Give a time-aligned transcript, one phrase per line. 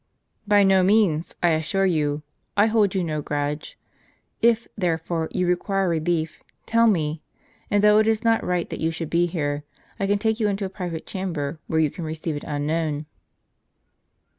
[0.47, 2.23] "By no means, I assure you;
[2.57, 3.77] I hold you no grudge.
[4.41, 7.21] If, therefore, you require relief, tell me;
[7.69, 9.63] and though it is not right that you should be here,
[9.99, 13.05] I can take you into a private chamber where you can receive it unknown."